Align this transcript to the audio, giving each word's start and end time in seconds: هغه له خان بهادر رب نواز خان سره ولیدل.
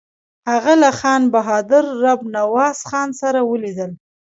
هغه 0.51 0.73
له 0.83 0.89
خان 0.99 1.21
بهادر 1.33 1.85
رب 2.03 2.19
نواز 2.35 2.77
خان 2.89 3.09
سره 3.21 3.39
ولیدل. 3.51 3.91